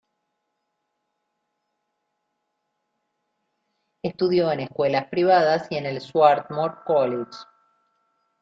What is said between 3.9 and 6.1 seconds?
Estudió en escuelas privadas y en el